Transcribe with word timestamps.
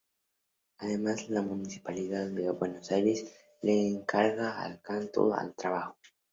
Además, 0.79 1.29
la 1.29 1.43
Municipalidad 1.43 2.25
de 2.29 2.49
Buenos 2.49 2.91
Aires 2.91 3.31
le 3.61 3.87
encarga 3.87 4.65
el 4.65 4.81
Canto 4.81 5.31
al 5.31 5.53
Trabajo. 5.53 5.95